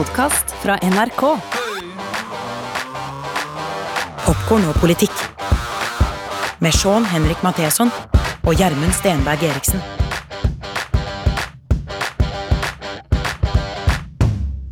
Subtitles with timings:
[0.00, 1.22] podkast fra NRK.
[4.24, 5.12] Popkorn og politikk.
[6.64, 7.92] Med Sean Henrik Matheson
[8.46, 9.99] og Gjermund Stenberg Eriksen.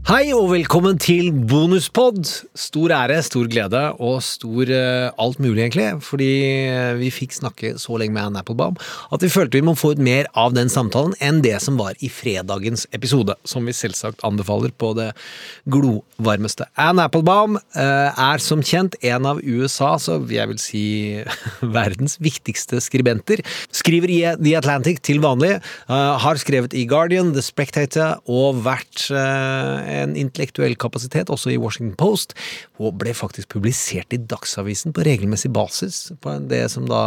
[0.08, 2.22] Hei og velkommen til Bonuspod.
[2.56, 5.84] Stor ære, stor glede og stor uh, alt mulig, egentlig.
[6.00, 6.28] Fordi
[6.64, 8.78] eh, vi fikk snakke så lenge med Ann Applebaum
[9.12, 11.92] at vi følte vi må få ut mer av den samtalen enn det som var
[12.00, 15.10] i fredagens episode, som vi selvsagt anbefaler på det
[15.68, 16.70] glovarmeste.
[16.80, 20.86] Ann Applebaum uh, er som kjent en av USA, så jeg vil si
[21.76, 23.44] verdens viktigste skribenter.
[23.76, 29.06] Skriver i The Atlantic til vanlig, Uh, har skrevet i Guardian, The Spectator og vært
[30.02, 32.34] en intellektuell kapasitet, også i Washington Post,
[32.78, 37.02] og ble faktisk publisert i Dagsavisen på regelmessig basis, på det som da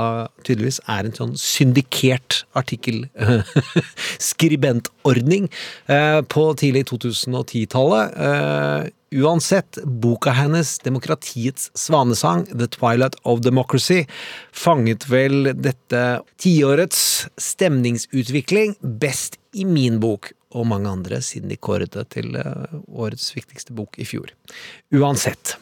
[0.45, 5.43] tydeligvis er en sånn syndikert artikkelskribentordning
[5.93, 8.05] eh, på tidlig 2010-tallet.
[8.15, 14.07] Eh, Uansett, boka hennes, Demokratiets svanesang, The Twilight of Democracy,
[14.55, 21.93] fanget vel dette tiårets stemningsutvikling best i min bok, og mange andre, siden de kåret
[21.95, 24.31] det til eh, årets viktigste bok i fjor.
[24.95, 25.55] Uansett,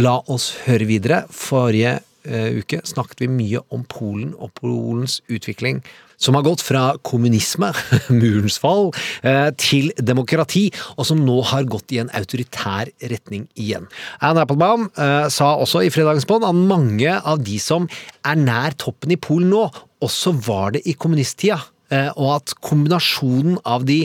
[0.00, 1.24] la oss høre videre.
[1.34, 5.82] Forrige eh, uke snakket vi mye om Polen og Polens utvikling,
[6.20, 7.70] som har gått fra kommunisme,
[8.22, 8.90] murens fall,
[9.24, 13.88] eh, til demokrati, og som nå har gått i en autoritær retning igjen.
[14.20, 17.88] Anne Applebaum sa også i fredagens bånd at mange av de som
[18.20, 19.68] er nær toppen i Polen nå,
[20.00, 21.60] også var det i kommunisttida,
[21.90, 24.04] og at kombinasjonen av de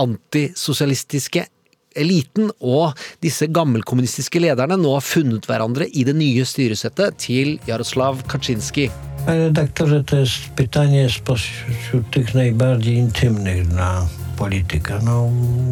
[0.00, 1.46] antisosialistiske
[1.94, 8.24] eliten og disse gammelkommunistiske lederne nå har funnet hverandre i det nye styresettet til Jaroslav
[8.28, 8.90] Kaczynski.
[9.26, 15.00] Redaktorze, to jest pytanie spośród tych najbardziej intymnych dla polityka.
[15.04, 15.30] No,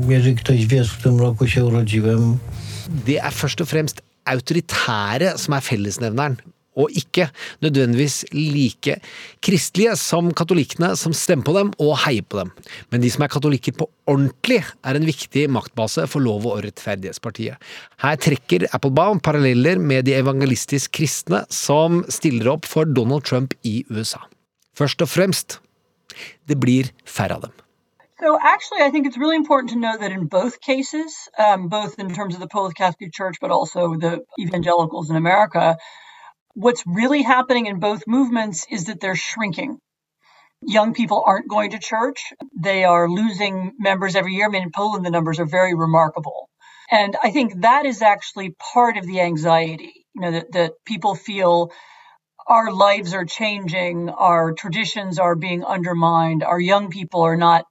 [0.08, 2.39] jeżeli ktoś wie, w którym roku się urodziłem,
[3.07, 6.36] Det er først og fremst autoritære som er fellesnevneren,
[6.78, 7.28] og ikke
[7.64, 8.96] nødvendigvis like
[9.44, 12.52] kristelige som katolikkene som stemmer på dem og heier på dem.
[12.90, 17.56] Men de som er katolikker på ordentlig, er en viktig maktbase for Lov- og rettferdighetspartiet.
[18.02, 23.84] Her trekker Applebaum paralleller med de evangelistisk kristne som stiller opp for Donald Trump i
[23.90, 24.22] USA.
[24.78, 25.60] Først og fremst,
[26.48, 27.52] det blir færre av dem.
[28.22, 31.98] So actually, I think it's really important to know that in both cases, um, both
[31.98, 35.77] in terms of the Polish Catholic Church, but also the evangelicals in America,
[36.55, 39.79] what's really happening in both movements is that they're shrinking.
[40.63, 42.33] Young people aren't going to church.
[42.57, 44.46] They are losing members every year.
[44.46, 46.48] I mean, in Poland, the numbers are very remarkable.
[46.90, 51.14] And I think that is actually part of the anxiety, you know, that, that people
[51.14, 51.73] feel
[52.46, 57.64] our lives are changing, our traditions are being undermined, our young people are not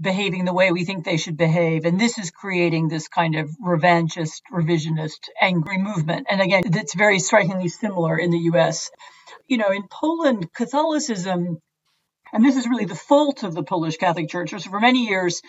[0.00, 1.84] behaving the way we think they should behave.
[1.84, 6.26] And this is creating this kind of revanchist, revisionist, angry movement.
[6.30, 8.90] And again, it's very strikingly similar in the US.
[9.46, 11.58] You know, in Poland, Catholicism,
[12.32, 15.42] and this is really the fault of the Polish Catholic Church, so for many years,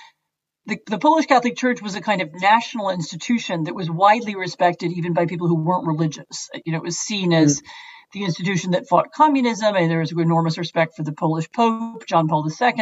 [0.66, 4.92] the, the Polish Catholic Church was a kind of national institution that was widely respected
[4.94, 6.50] even by people who weren't religious.
[6.66, 7.66] You know, it was seen as mm.
[8.14, 12.28] The institution that fought communism, and there was enormous respect for the Polish Pope, John
[12.28, 12.74] Paul II.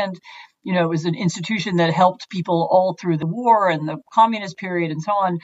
[0.64, 3.98] You know, it was an institution that helped people all through the war and the
[4.14, 5.40] communist period and so on.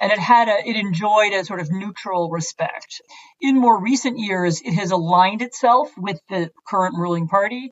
[0.00, 3.02] And it had a, it enjoyed a sort of neutral respect.
[3.40, 7.70] In more recent years, it has aligned itself with the current ruling party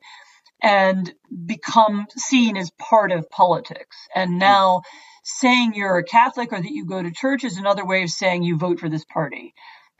[0.61, 1.11] and
[1.45, 3.97] become seen as part of politics.
[4.15, 4.83] And now
[5.23, 8.43] saying you're a Catholic or that you go to church is another way of saying
[8.43, 9.53] you vote for this party,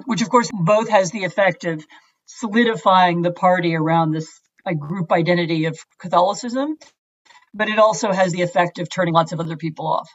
[0.05, 1.85] which of course both has the effect of
[2.25, 4.29] solidifying the party around this
[4.79, 6.77] group identity of Catholicism,
[7.53, 10.09] but it also has the effect of turning lots of other people off.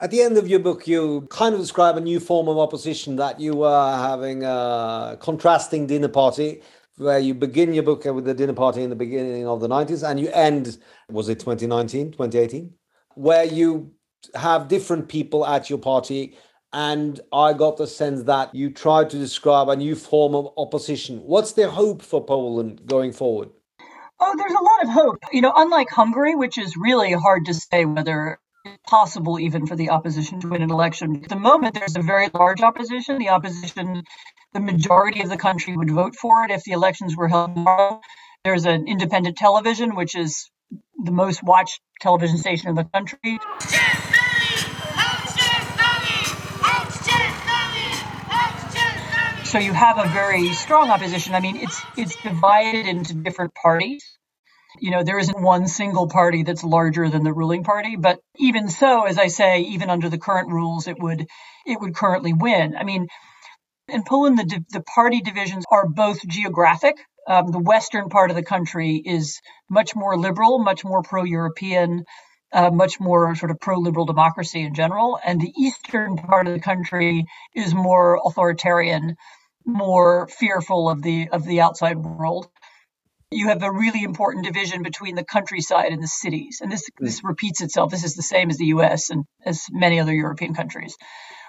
[0.00, 3.16] At the end of your book, you kind of describe a new form of opposition
[3.16, 6.60] that you were having a contrasting dinner party,
[6.96, 10.08] where you begin your book with the dinner party in the beginning of the 90s
[10.08, 10.78] and you end,
[11.08, 12.74] was it 2019, 2018?
[13.14, 13.92] Where you
[14.34, 16.36] have different people at your party.
[16.72, 21.18] And I got the sense that you tried to describe a new form of opposition.
[21.18, 23.50] What's the hope for Poland going forward?
[24.18, 25.18] Oh, there's a lot of hope.
[25.32, 29.76] You know, unlike Hungary, which is really hard to say whether it's possible even for
[29.76, 31.22] the opposition to win an election.
[31.24, 33.18] At the moment, there's a very large opposition.
[33.18, 34.04] The opposition,
[34.54, 38.00] the majority of the country would vote for it if the elections were held tomorrow.
[38.44, 40.50] There's an independent television, which is
[41.02, 43.40] the most watched television station in the country.
[49.52, 51.34] So you have a very strong opposition.
[51.34, 54.02] I mean, it's it's divided into different parties.
[54.80, 58.70] You know, there isn't one single party that's larger than the ruling party, but even
[58.70, 61.26] so, as I say, even under the current rules, it would
[61.66, 62.74] it would currently win.
[62.78, 63.08] I mean,
[63.88, 66.96] in Poland, the the party divisions are both geographic.
[67.28, 69.38] Um, the western part of the country is
[69.68, 72.04] much more liberal, much more pro-European,
[72.54, 76.60] uh, much more sort of pro-liberal democracy in general, and the eastern part of the
[76.60, 79.16] country is more authoritarian,
[79.64, 82.48] more fearful of the of the outside world
[83.32, 86.60] you have a really important division between the countryside and the cities.
[86.60, 87.90] And this, this repeats itself.
[87.90, 90.96] This is the same as the US and as many other European countries.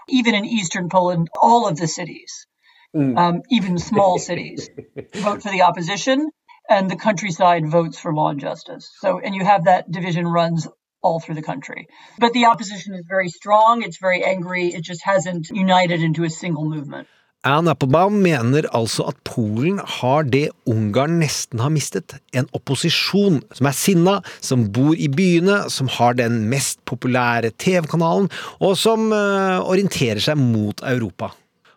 [0.07, 2.48] Even in eastern Poland, all of the cities,
[2.95, 3.18] mm.
[3.18, 4.69] um, even small cities,
[5.15, 6.30] vote for the opposition,
[6.69, 8.89] and the countryside votes for law and justice.
[9.00, 10.68] So, and you have that division runs
[11.01, 11.88] all through the country.
[12.18, 16.30] But the opposition is very strong, it's very angry, it just hasn't united into a
[16.30, 17.07] single movement.
[17.43, 23.67] Anne Applebaum mener altså at Polen har det Ungarn nesten har mistet, en opposisjon som
[23.67, 28.29] er sinna, som bor i byene, som har den mest populære TV-kanalen,
[28.63, 31.33] og som uh, orienterer seg mot Europa.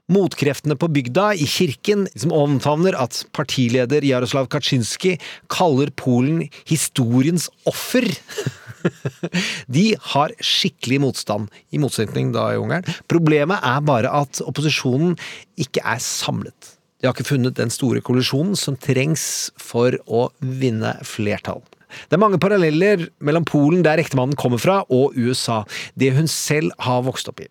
[0.07, 5.17] Motkreftene på bygda, i kirken, som omfavner at partileder Jaroslav Kaczynski
[5.51, 8.07] kaller Polen historiens offer
[9.77, 12.87] De har skikkelig motstand, i motsetning da i Ungarn.
[13.11, 15.17] Problemet er bare at opposisjonen
[15.59, 16.77] ikke er samlet.
[17.01, 21.65] De har ikke funnet den store kollisjonen som trengs for å vinne flertall.
[22.09, 25.63] Det er mange paralleller mellom Polen, der ektemannen kommer fra, og USA.
[25.99, 27.49] Det hun selv har vokst opp i.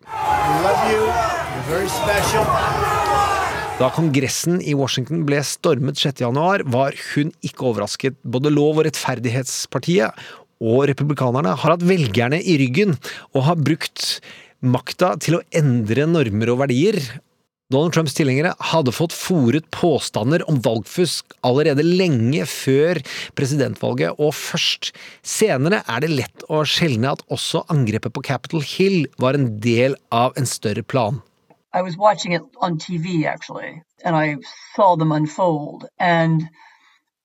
[3.76, 8.16] Da Kongressen i Washington ble stormet 6.1, var hun ikke overrasket.
[8.24, 10.26] Både Lov- og rettferdighetspartiet
[10.64, 12.94] og republikanerne har hatt velgerne i ryggen
[13.34, 14.20] og har brukt
[14.64, 16.96] makta til å endre normer og verdier.
[17.66, 23.00] Donald Trumps tilhengere hadde fått fòret påstander om valgfusk allerede lenge før
[23.34, 24.92] presidentvalget, og først
[25.26, 29.98] senere er det lett å skjelne at også angrepet på Capitol Hill var en del
[30.14, 31.18] av en større plan.
[31.74, 32.44] I was watching it
[32.78, 34.36] TV actually, and I
[34.76, 35.88] saw them unfold.
[35.98, 36.48] And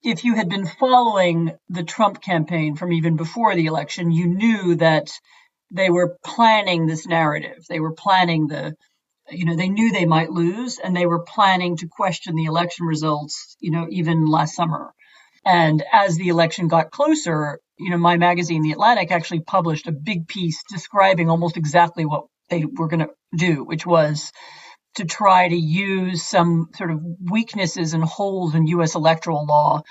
[0.02, 4.76] if you had been following the Trump campaign from even before the election, you knew
[4.78, 5.12] that
[5.70, 7.64] they were planning this narrative.
[7.70, 8.76] They were planning the,
[9.32, 12.86] you know, they knew they might lose and they were planning to question the election
[12.86, 14.94] results, you know, even last summer.
[15.46, 19.92] And as the election got closer, you know, my magazine, The Atlantic, actually published a
[19.92, 24.32] big piece describing almost exactly what they were going to do, which was
[24.96, 27.00] to try to use some sort of
[27.32, 28.94] weaknesses and holes in U.S.
[28.94, 29.82] electoral law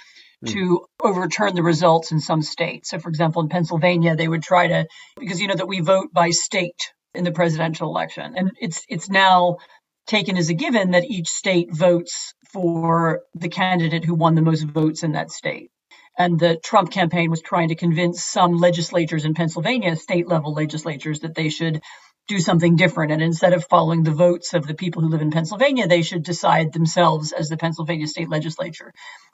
[0.45, 0.53] mm.
[0.53, 2.91] to overturn the results in some states.
[2.91, 4.87] So, for example, in Pennsylvania, they would try to,
[5.19, 9.11] because you know that we vote by state in the presidential election, and it's it's
[9.11, 9.59] now
[10.07, 14.63] taken as a given that each state votes for the candidate who won the most
[14.63, 15.71] votes in that state.
[16.19, 21.21] And the Trump campaign was trying to convince some legislatures in Pennsylvania, state level legislatures,
[21.21, 21.81] that they should
[22.29, 23.13] do something different.
[23.13, 26.23] And instead of following the votes of the people who live in Pennsylvania, they should
[26.25, 28.93] decide themselves as the Pennsylvania state legislature.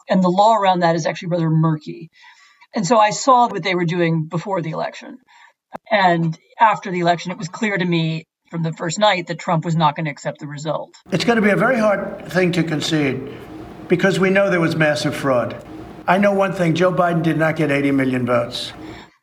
[0.09, 2.11] And the law around that is actually rather murky.
[2.75, 5.19] And so I saw what they were doing before the election.
[5.91, 9.65] And after the election, it was clear to me from the first night that Trump
[9.65, 10.95] was not going to accept the result.
[11.11, 13.33] It's going to be a very hard thing to concede
[13.89, 15.65] because we know there was massive fraud.
[16.07, 18.73] I know one thing Joe Biden did not get 80 million votes.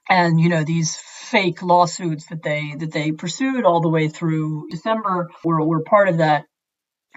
[0.10, 4.68] And, you know, these fake lawsuits that they that they pursued all the way through
[4.70, 6.46] December were, were part of that.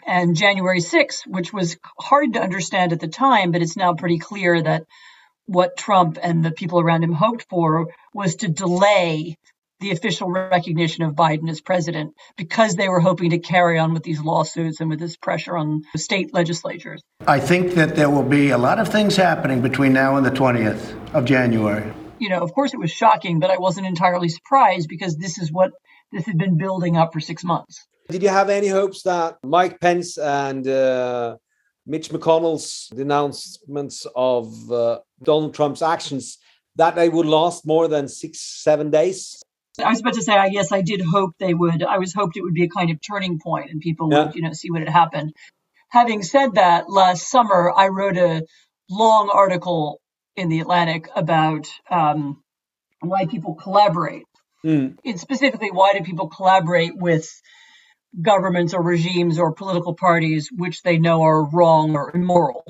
[0.07, 4.19] And January 6th, which was hard to understand at the time, but it's now pretty
[4.19, 4.85] clear that
[5.47, 9.37] what Trump and the people around him hoped for was to delay
[9.81, 14.03] the official recognition of Biden as president because they were hoping to carry on with
[14.03, 17.03] these lawsuits and with this pressure on state legislatures.
[17.27, 20.31] I think that there will be a lot of things happening between now and the
[20.31, 24.89] 20th of January you know, of course it was shocking, but I wasn't entirely surprised
[24.89, 25.73] because this is what
[26.13, 27.87] this had been building up for six months.
[28.09, 31.37] Did you have any hopes that Mike Pence and uh,
[31.87, 36.39] Mitch McConnell's denouncements of uh, Donald Trump's actions
[36.77, 39.43] that they would last more than six, seven days?
[39.83, 41.83] I was about to say, I guess I did hope they would.
[41.83, 44.27] I was hoped it would be a kind of turning point and people yeah.
[44.27, 45.35] would, you know, see what had happened.
[45.91, 48.43] Having said that, last summer I wrote a
[48.91, 50.01] long article
[50.35, 52.43] in the Atlantic about um,
[53.01, 54.25] why people collaborate.
[54.65, 54.97] Mm.
[55.05, 57.29] It's specifically why do people collaborate with
[58.21, 62.65] governments or regimes or political parties which they know are wrong or immoral.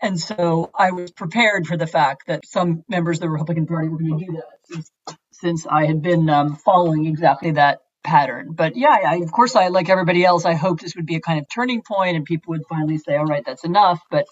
[0.00, 3.88] And so I was prepared for the fact that some members of the Republican Party
[3.88, 4.90] were going to do that since,
[5.32, 8.52] since I had been um, following exactly that pattern.
[8.52, 10.44] But yeah, I, of course, I like everybody else.
[10.44, 13.16] I hope this would be a kind of turning point and people would finally say,
[13.16, 14.26] "All right, that's enough." But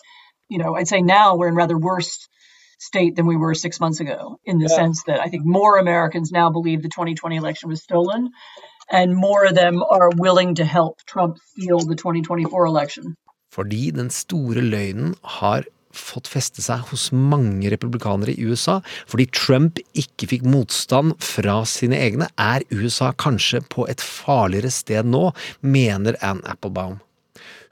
[0.49, 2.29] you know, I'd say now we're in rather worse
[2.79, 4.77] state than we were six months ago, in the yeah.
[4.77, 8.31] sense that I think more Americans now believe the 2020 election was stolen,
[8.91, 13.17] and more of them are willing to help Trump steal the 2024 election.
[13.57, 15.65] Fordi den store løgnen har
[15.97, 18.79] fått feste seg hos mange republikanere i USA.
[19.09, 25.09] Fordi Trump ikke fikk motstand fra sine egne, er USA kanskje på et farligere sted
[25.09, 25.31] nå,
[25.65, 27.01] mener Ann Applebaum.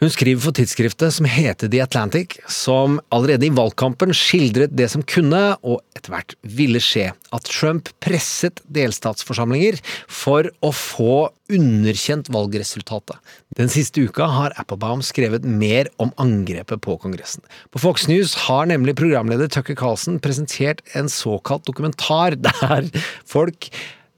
[0.03, 5.05] Hun skriver for tidsskriftet som heter The Atlantic, som allerede i valgkampen skildret det som
[5.07, 9.79] kunne, og etter hvert ville skje, at Trump presset delstatsforsamlinger
[10.11, 13.17] for å få underkjent valgresultatet.
[13.57, 17.45] Den siste uka har Applebaum skrevet mer om angrepet på Kongressen.
[17.71, 22.91] På Fox News har nemlig programleder Tucker Carlson presentert en såkalt dokumentar der
[23.29, 23.71] folk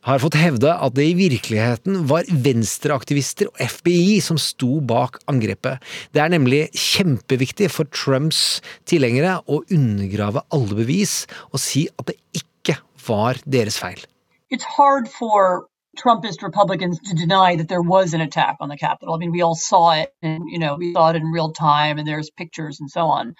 [0.06, 5.82] har fått hevde at det i virkeligheten var venstreaktivister og FBI som sto bak angrepet.
[6.14, 12.18] Det er nemlig kjempeviktig for Trumps tilhengere å undergrave alle bevis og si at det
[12.38, 14.04] ikke var deres feil.
[15.96, 19.14] Trumpist Republicans to deny that there was an attack on the Capitol.
[19.14, 21.96] I mean, we all saw it, and you know, we saw it in real time,
[21.96, 23.34] and there's pictures and so on.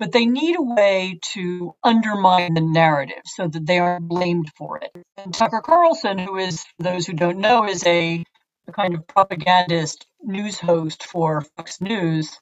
[0.00, 4.78] But they need a way to undermine the narrative so that they aren't blamed for
[4.78, 4.90] it.
[5.18, 8.24] And Tucker Carlson, who is, for those who don't know, is a,
[8.66, 12.34] a kind of propagandist news host for Fox News,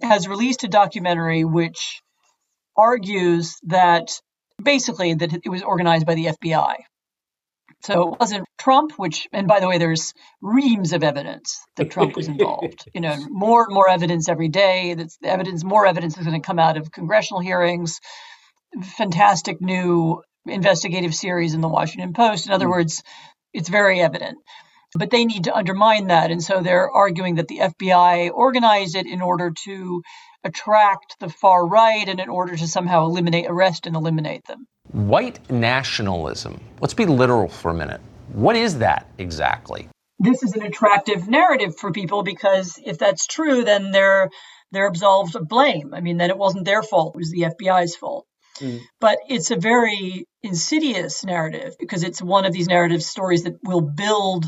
[0.00, 2.00] has released a documentary which
[2.76, 4.18] argues that
[4.62, 6.76] basically that it was organized by the FBI
[7.82, 12.16] so it wasn't Trump, which, and by the way, there's reams of evidence that Trump
[12.16, 12.88] was involved.
[12.94, 14.94] you know, more and more evidence every day.
[14.94, 18.00] That's the evidence, more evidence is going to come out of congressional hearings.
[18.96, 22.46] Fantastic new investigative series in the Washington Post.
[22.46, 22.70] In other mm.
[22.70, 23.02] words,
[23.52, 24.38] it's very evident.
[24.94, 26.30] But they need to undermine that.
[26.30, 30.02] And so they're arguing that the FBI organized it in order to
[30.42, 34.66] attract the far right and in order to somehow eliminate, arrest, and eliminate them.
[34.96, 36.58] White nationalism.
[36.80, 38.00] Let's be literal for a minute.
[38.32, 39.90] What is that exactly?
[40.18, 44.30] This is an attractive narrative for people because if that's true, then they're
[44.72, 45.92] they're absolved of blame.
[45.92, 48.24] I mean, then it wasn't their fault; it was the FBI's fault.
[48.58, 48.80] Mm.
[48.98, 53.82] But it's a very insidious narrative because it's one of these narrative stories that will
[53.82, 54.46] build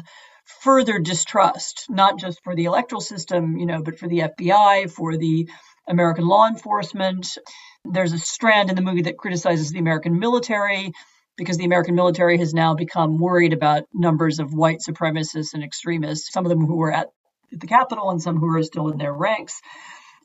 [0.62, 5.18] further distrust, not just for the electoral system, you know, but for the FBI, for
[5.18, 5.46] the
[5.86, 7.36] American law enforcement.
[7.84, 10.92] There's a strand in the movie that criticizes the American military
[11.36, 16.32] because the American military has now become worried about numbers of white supremacists and extremists,
[16.32, 17.08] some of them who were at
[17.52, 19.60] the Capitol and some who are still in their ranks.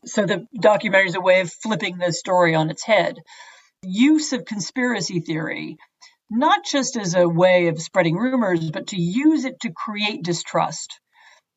[0.06, 3.20] So the documentary is a way of flipping the story on its head.
[3.84, 5.78] Use of conspiracy theory,
[6.30, 11.00] not just as a way of spreading rumors, but to use it to create distrust.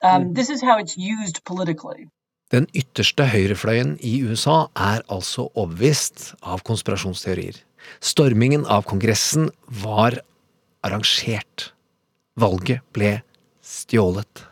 [0.02, 0.34] Um, mm.
[0.34, 2.06] This is how it's used politically.
[2.54, 7.56] Den ytterste høyrefløyen i USA er altså overbevist av konspirasjonsteorier.
[7.98, 9.48] Stormingen av Kongressen
[9.82, 10.20] var
[10.86, 11.72] arrangert.
[12.38, 13.16] Valget ble
[13.66, 14.44] stjålet.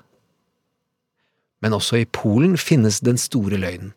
[1.62, 3.92] Men også i Polen finnes den store løgnen.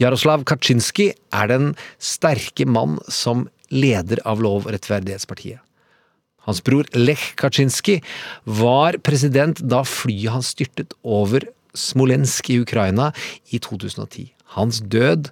[0.00, 5.60] Jaroslav Kaczynski er den sterke mann som leder av Lov- og rettferdighetspartiet.
[6.48, 8.00] Hans bror Lech Kaczynski
[8.44, 13.10] var president da flyet hans styrtet over Smolensk i Ukraina
[13.50, 14.30] i 2010.
[14.54, 15.30] Hans død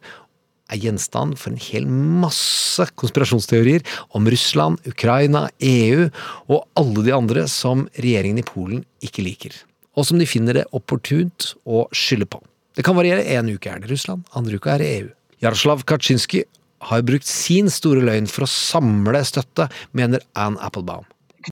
[0.73, 3.85] er gjenstand for en hel masse konspirasjonsteorier
[4.17, 6.09] om Russland, Ukraina, EU
[6.49, 9.55] og alle de andre som regjeringen i Polen ikke liker,
[9.97, 12.41] og som de finner det opportunt å skylde på.
[12.73, 13.27] Det kan variere.
[13.37, 15.09] En uke er det Russland, andre uka er det EU.
[15.45, 16.45] Jaroslav Kaczynski
[16.89, 21.05] har brukt sin store løgn for å samle støtte, mener Ann Applebaum.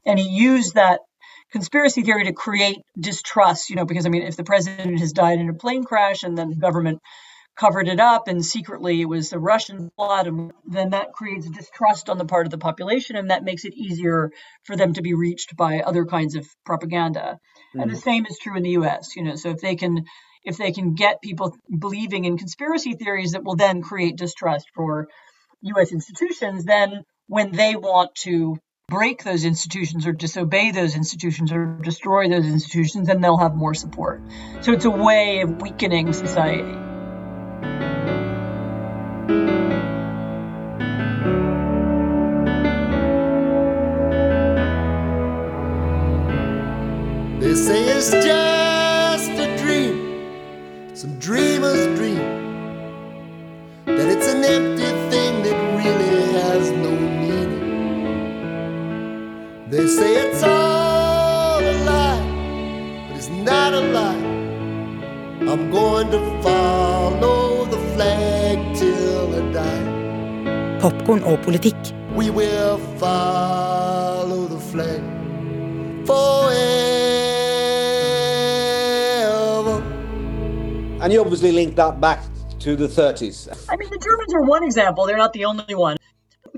[0.07, 1.01] And he used that
[1.53, 5.39] conspiracy theory to create distrust, you know, because I mean, if the president has died
[5.39, 7.01] in a plane crash and then the government
[7.57, 12.09] covered it up and secretly it was the Russian plot, and then that creates distrust
[12.09, 14.31] on the part of the population and that makes it easier
[14.65, 17.39] for them to be reached by other kinds of propaganda.
[17.39, 17.81] Mm-hmm.
[17.81, 18.03] And the mm-hmm.
[18.03, 20.05] same is true in the US, you know, so if they can
[20.43, 25.09] if they can get people believing in conspiracy theories that will then create distrust for
[25.63, 28.57] US institutions, then when they want to
[28.91, 33.73] break those institutions or disobey those institutions or destroy those institutions, then they'll have more
[33.73, 34.21] support.
[34.63, 36.77] So it's a way of weakening society.
[47.39, 52.19] They say it's just a dream, some dreamer's dream,
[53.87, 54.80] that it's an empty
[60.01, 62.23] say it's all a lie,
[63.09, 64.23] but it's not a lie.
[65.51, 69.85] I'm going to follow the flag till I die.
[70.81, 71.77] popkorn og politikk.
[72.17, 75.03] We will follow the flag
[76.09, 76.61] forever.
[81.03, 82.21] And you obviously link that back
[82.65, 83.49] to the 30s.
[83.69, 85.03] I mean, the Germans are one example.
[85.07, 86.00] They're not the only one.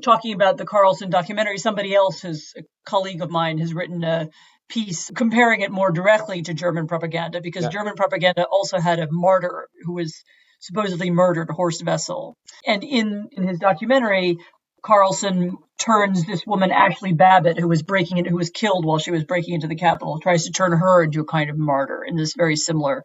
[0.03, 4.29] Talking about the Carlson documentary, somebody else has, a colleague of mine, has written a
[4.69, 7.71] piece comparing it more directly to German propaganda because Yeah.
[7.71, 10.25] German propaganda also had a martyr who was
[10.61, 12.37] supposedly murdered, Horst Wessel.
[12.67, 14.39] And in, in his documentary,
[14.83, 19.11] Carlson turns this woman, Ashli Babbitt, who was breaking in, who was killed while she
[19.11, 22.17] was breaking into the Capitol, tries to turn her into a kind of martyr in
[22.17, 23.05] this very similar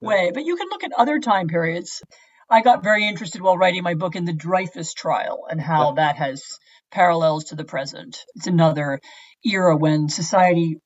[0.00, 0.30] way.
[0.32, 2.02] But you can look at other time periods.
[2.50, 6.16] I got very interested while writing my book in the Dreyfus trial and how that
[6.16, 6.58] has
[6.90, 8.24] parallels to the present.
[8.36, 9.00] It's another
[9.44, 10.80] era when society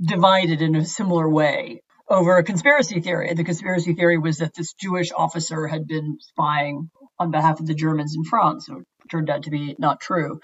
[0.00, 3.34] divided in a similar way over a conspiracy theory.
[3.34, 7.74] The conspiracy theory was that this Jewish officer had been spying on behalf of the
[7.74, 8.66] Germans in France.
[8.66, 10.40] So it turned out to be not true.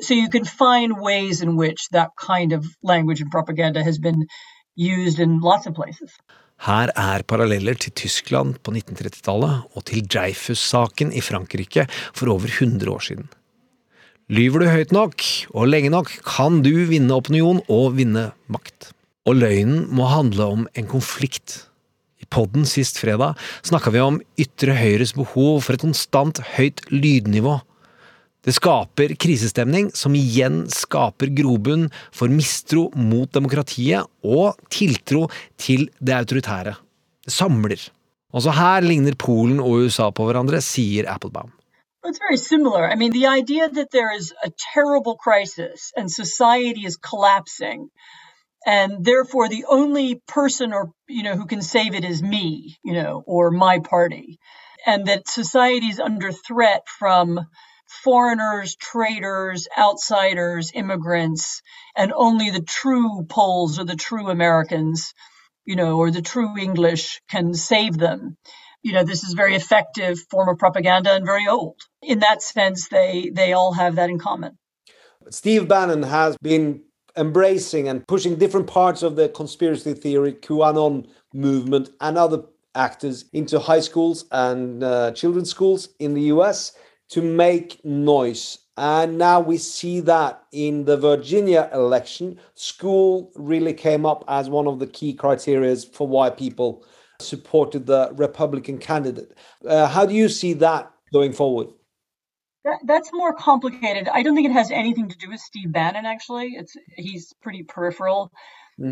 [0.00, 4.28] So you can find ways in which that kind of language and propaganda has been
[4.76, 6.12] used in lots of places.
[6.66, 12.90] Her er paralleller til Tyskland på 1930-tallet og til Dreyfus-saken i Frankrike for over 100
[12.90, 13.28] år siden.
[14.28, 15.22] Lyver du høyt nok
[15.54, 18.90] og lenge nok, kan du vinne opinion og vinne makt.
[19.28, 21.62] Og løgnen må handle om en konflikt.
[22.18, 27.60] I podden sist fredag snakka vi om ytre høyres behov for et konstant høyt lydnivå.
[28.44, 35.26] Det skaper krisestemning, som igjen skaper grobunn for mistro mot demokratiet og tiltro
[35.58, 36.76] til det autoritære.
[37.26, 37.82] Det samler.
[38.32, 41.50] Også her ligner Polen og USA på hverandre, sier Applebaum.
[42.04, 42.88] It's very similar.
[42.88, 47.90] I mean, the idea that there is a terrible crisis and society is collapsing,
[48.66, 52.94] and therefore the only person or you know who can save it is me, you
[52.94, 54.38] know, or my party,
[54.86, 57.40] and that society is under threat from
[57.88, 61.62] foreigners, traitors, outsiders, immigrants,
[61.96, 65.14] and only the true Poles or the true Americans,
[65.64, 68.36] you know, or the true English can save them.
[68.82, 71.80] You know this is very effective form of propaganda and very old.
[72.00, 74.56] In that sense they they all have that in common.
[75.30, 76.82] Steve Bannon has been
[77.16, 83.58] embracing and pushing different parts of the conspiracy theory QAnon movement and other actors into
[83.58, 86.72] high schools and uh, children's schools in the US
[87.10, 88.58] to make noise.
[88.76, 94.66] And now we see that in the Virginia election, school really came up as one
[94.66, 96.84] of the key criteria for why people
[97.20, 99.36] supported the Republican candidate.
[99.66, 101.68] Uh, how do you see that going forward?
[102.64, 106.06] that, that's more complicated i don't think it has anything to do with steve bannon
[106.06, 108.30] actually it's he's pretty peripheral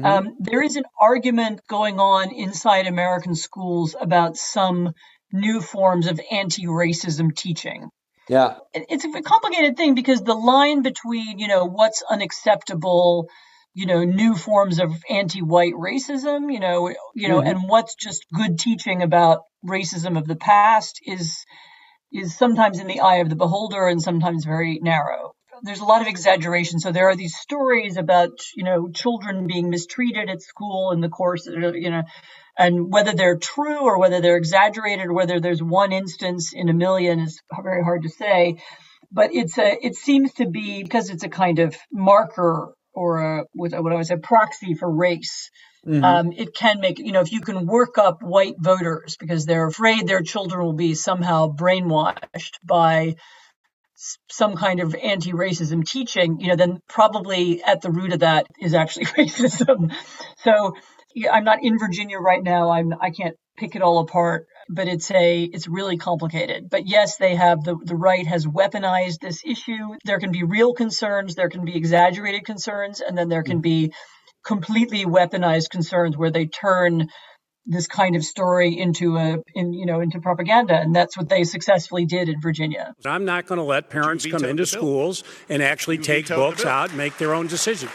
[0.03, 4.93] um, there is an argument going on inside american schools about some
[5.33, 7.89] new forms of anti-racism teaching
[8.29, 8.57] Yeah.
[8.75, 13.29] it's a complicated thing because the line between you know what's unacceptable
[13.73, 17.49] you know new forms of anti-white racism you know you know mm-hmm.
[17.49, 21.45] and what's just good teaching about racism of the past is
[22.13, 25.33] is sometimes in the eye of the beholder and sometimes very narrow.
[25.63, 26.81] There's a lot of exaggeration.
[26.81, 31.09] So there are these stories about you know children being mistreated at school in the
[31.09, 32.03] course you know
[32.59, 36.75] and whether they're true or whether they're exaggerated or whether there's one instance in a
[36.75, 38.57] million is very hard to say
[39.13, 43.45] but it's a it seems to be because it's a kind of marker or a
[43.55, 45.51] what I would say proxy for race.
[46.05, 49.67] Um, it can make you know if you can work up white voters because they're
[49.67, 53.15] afraid their children will be somehow brainwashed by
[53.99, 58.47] s- some kind of anti-racism teaching, you know, then probably at the root of that
[58.61, 59.95] is actually racism.
[60.45, 60.75] So
[61.31, 62.71] I'm not in Virginia right now.
[62.71, 66.69] I'm I can't pick it all apart, but it's a it's really complicated.
[66.71, 69.97] But yes, they have the the right has weaponized this issue.
[70.05, 73.93] There can be real concerns, there can be exaggerated concerns, and then there can be
[74.45, 77.09] completely weaponized concerns where they turn
[77.67, 81.43] this kind of story into a in you know into propaganda and that's what they
[81.43, 82.93] successfully did in Virginia.
[83.05, 86.99] I'm not going to let parents come into schools and actually take books out and
[86.99, 87.89] make their own decision.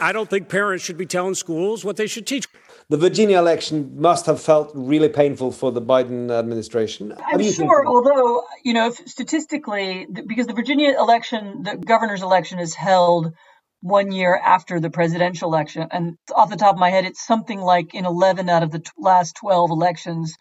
[0.00, 2.48] I don't think parents should be telling schools what they should teach.
[2.88, 7.14] The Virginia election must have felt really painful for the Biden administration.
[7.24, 12.74] I'm you sure, although you know, statistically, because the Virginia election, the governor's election is
[12.74, 13.32] held
[13.80, 17.60] one year after the presidential election, and off the top of my head, it's something
[17.60, 20.36] like in 11 out of the t- last 12 elections,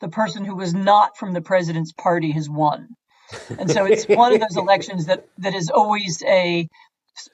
[0.00, 2.88] the person who was not from the president's party has won,
[3.58, 6.68] and so it's one of those elections that that is always a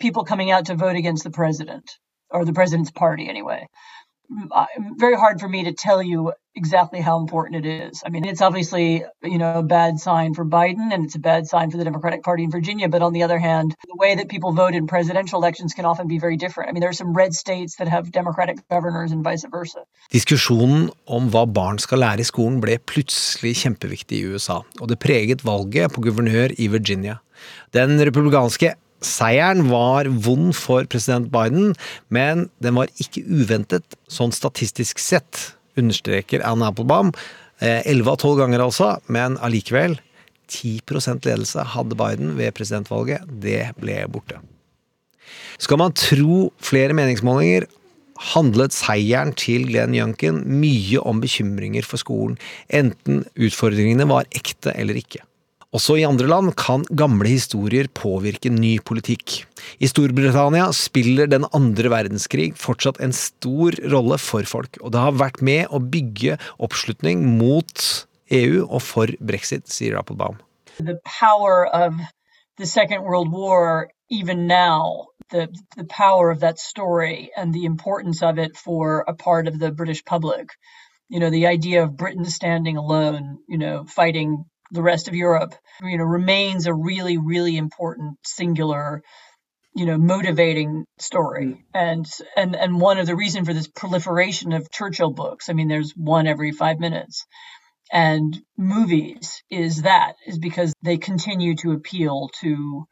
[0.01, 1.91] people coming out to vote against the president
[2.31, 3.67] or the president's party anyway.
[4.97, 8.03] very hard for me to tell you exactly how important it is.
[8.05, 11.47] I mean, it's obviously, you know, a bad sign for Biden and it's a bad
[11.47, 12.89] sign for the Democratic Party in Virginia.
[12.89, 16.09] But on the other hand, the way that people vote in presidential elections can often
[16.09, 16.69] be very different.
[16.69, 19.81] I mean, there are some red states that have Democratic governors and vice versa.
[20.13, 25.01] Diskusjonen om hva barn skal lære i skolen ble plutselig kjempeviktig i USA, og det
[25.01, 27.17] preget valget på guvernør i Virginia.
[27.73, 31.75] Den republikanske Seieren var vond for president Biden,
[32.09, 37.13] men den var ikke uventet sånn statistisk sett, understreker Anne Applebaum.
[37.63, 39.99] Elleve av tolv ganger altså, men allikevel.
[40.53, 43.25] 10% ledelse hadde Biden ved presidentvalget.
[43.43, 44.41] Det ble borte.
[45.63, 47.69] Skal man tro flere meningsmålinger,
[48.33, 52.37] handlet seieren til Glenn Youngkin mye om bekymringer for skolen,
[52.69, 55.23] enten utfordringene var ekte eller ikke.
[55.73, 59.39] Også i andre land kan gamle historier påvirke ny politikk.
[59.81, 65.17] I Storbritannia spiller den andre verdenskrig fortsatt en stor rolle for folk, og det har
[65.17, 67.87] vært med å bygge oppslutning mot
[68.37, 70.37] EU og for brexit, sier Applebaum.
[70.77, 71.97] The power of
[72.59, 78.23] the Second World War, even now, the, the power of that story and the importance
[78.23, 80.53] of it for a part of the British public.
[81.09, 85.55] You know, the idea of Britain standing alone, you know, fighting the rest of Europe,
[85.83, 89.03] you know, remains a really, really important singular,
[89.75, 91.47] you know, motivating story.
[91.47, 91.59] Mm.
[91.75, 92.07] And
[92.37, 95.93] and and one of the reason for this proliferation of Churchill books, I mean, there's
[95.93, 97.27] one every five minutes.
[97.93, 102.87] And movies is that, is because they continue to appeal to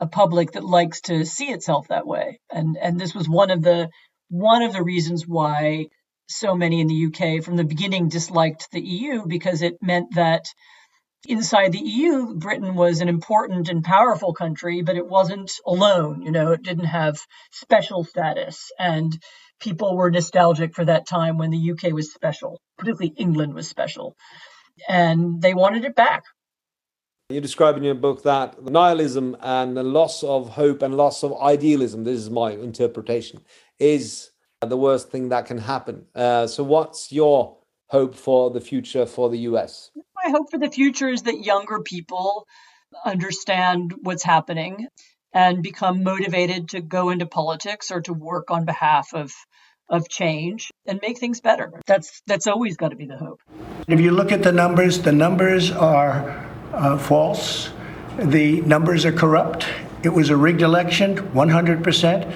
[0.00, 2.40] a public that likes to see itself that way.
[2.50, 3.90] And and this was one of the
[4.28, 5.86] one of the reasons why
[6.28, 10.46] so many in the UK from the beginning disliked the EU because it meant that
[11.26, 16.22] inside the EU, Britain was an important and powerful country, but it wasn't alone.
[16.22, 17.18] You know, it didn't have
[17.52, 18.70] special status.
[18.78, 19.18] And
[19.60, 24.16] people were nostalgic for that time when the UK was special, particularly England was special.
[24.88, 26.24] And they wanted it back.
[27.28, 31.36] You describe in your book that nihilism and the loss of hope and loss of
[31.40, 33.40] idealism, this is my interpretation,
[33.80, 36.06] is the worst thing that can happen.
[36.14, 37.56] Uh, so, what's your
[37.88, 39.90] hope for the future for the US?
[40.24, 42.46] My hope for the future is that younger people
[43.04, 44.88] understand what's happening
[45.32, 49.32] and become motivated to go into politics or to work on behalf of
[49.88, 51.80] of change and make things better.
[51.86, 53.40] That's that's always got to be the hope.
[53.86, 57.70] If you look at the numbers, the numbers are uh, false.
[58.18, 59.66] The numbers are corrupt.
[60.02, 62.34] It was a rigged election, 100%,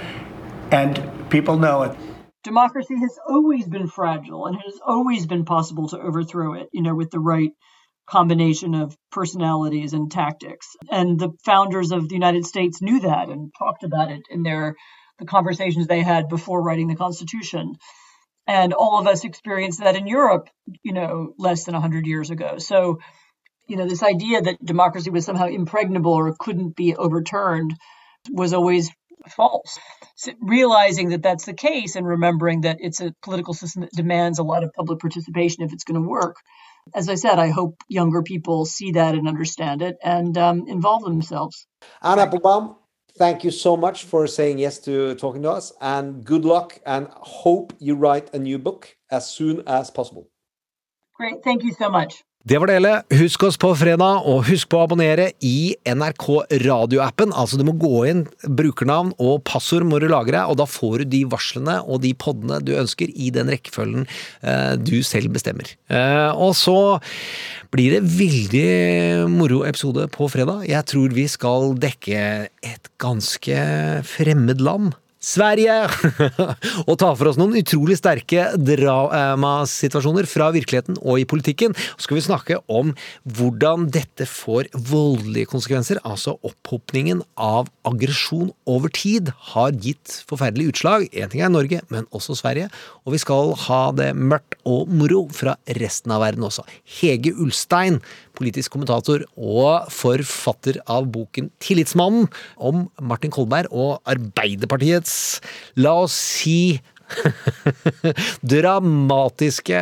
[0.71, 1.97] and people know it
[2.45, 6.83] democracy has always been fragile and it has always been possible to overthrow it, you
[6.83, 7.53] know, with the right
[8.09, 10.67] combination of personalities and tactics.
[10.91, 14.75] And the founders of the United States knew that and talked about it in their
[15.21, 17.75] the conversations they had before writing the Constitution.
[18.47, 20.49] And all of us experienced that in Europe,
[20.83, 22.59] you know, less than 100 years ago.
[22.59, 22.99] So,
[23.69, 27.75] you know, this idea that democracy was somehow impregnable or couldn't be overturned
[28.31, 28.91] was always
[29.29, 29.79] false.
[30.17, 34.39] So realizing that that's the case and remembering that it's a political system that demands
[34.39, 36.37] a lot of public participation if it's going to work.
[36.95, 41.05] As I said, I hope younger people see that and understand it and um, involve
[41.05, 41.67] themselves.
[42.03, 42.77] Anna Applebaum,
[43.19, 47.09] thank you so much for saying yes to talking to us and good luck and
[47.11, 50.29] hope you write a new book as soon as possible.
[51.15, 51.45] Great.
[51.45, 52.23] Thank you so much.
[52.41, 52.93] Det var det hele.
[53.21, 56.25] Husk oss på fredag, og husk på å abonnere i NRK
[56.63, 57.35] radioappen.
[57.37, 61.11] Altså, du må gå inn brukernavn og passord må du lagre, og da får du
[61.13, 65.69] de varslene og de podene du ønsker i den rekkefølgen eh, du selv bestemmer.
[65.93, 66.79] Eh, og så
[67.77, 70.65] blir det veldig moro episode på fredag.
[70.71, 72.25] Jeg tror vi skal dekke
[72.73, 73.61] et ganske
[74.17, 74.97] fremmed land.
[75.21, 75.75] Sverige!
[76.89, 81.75] og ta for oss noen utrolig sterke dramasituasjoner fra virkeligheten og i politikken.
[81.93, 82.95] Så skal vi snakke om
[83.37, 86.01] hvordan dette får voldelige konsekvenser.
[86.09, 91.05] Altså opphopningen av aggresjon over tid har gitt forferdelige utslag.
[91.13, 92.71] Én ting er Norge, men også Sverige.
[93.05, 96.65] Og vi skal ha det mørkt og moro fra resten av verden også.
[97.01, 98.01] Hege Ulstein
[98.39, 105.41] politisk kommentator og forfatter av boken Tillitsmannen om Martin Kolberg og Arbeiderpartiets,
[105.81, 106.81] la oss si
[108.53, 109.81] dramatiske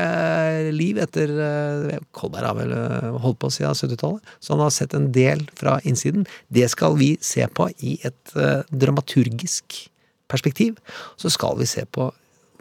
[0.74, 4.96] liv etter eh, Kolberg har vel eh, holdt på siden 70-tallet, så han har sett
[4.96, 6.26] en del fra innsiden.
[6.48, 9.82] Det skal vi se på i et eh, dramaturgisk
[10.28, 10.80] perspektiv.
[11.20, 12.10] Så skal vi se på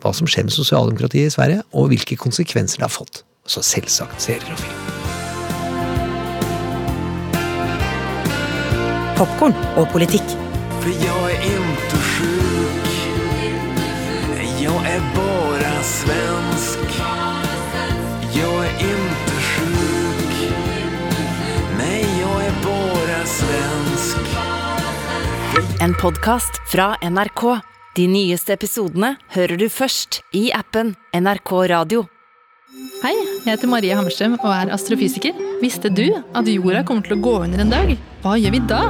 [0.04, 3.24] hva som skjer med sosialdemokratiet i Sverige, og hvilke konsekvenser det har fått.
[3.48, 4.97] Så selvsagt serier og film.
[9.18, 10.34] Popkorn og politikk.
[10.78, 12.90] For jeg er ikke sjuk.
[14.62, 16.92] Jeg er bare svensk.
[18.36, 20.36] Jeg er ikke sjuk.
[21.80, 24.36] Nei, jeg er bare svensk.
[25.82, 27.48] En podkast fra NRK.
[27.98, 32.06] De nyeste episodene hører du først i appen NRK Radio.
[32.78, 35.38] Hei, jeg heter Marie Hammerstrøm og er astrofysiker.
[35.64, 37.94] Visste du at jorda kommer til å gå under en dag?
[38.22, 38.82] Hva gjør vi da?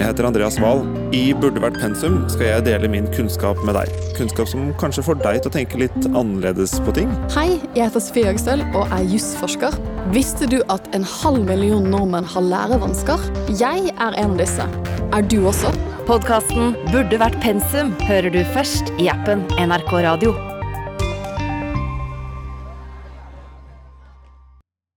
[0.00, 0.82] Jeg heter Andreas Wahl.
[1.16, 3.92] I Burde vært pensum skal jeg dele min kunnskap med deg.
[4.16, 7.12] Kunnskap som kanskje får deg til å tenke litt annerledes på ting.
[7.36, 9.76] Hei, jeg heter Sofie Høgstøl og er jusforsker.
[10.12, 13.28] Visste du at en halv million nordmenn har lærevansker?
[13.56, 14.68] Jeg er en av disse.
[15.16, 15.72] Er du også?
[16.08, 20.49] Podkasten Burde vært pensum hører du først i appen NRK Radio.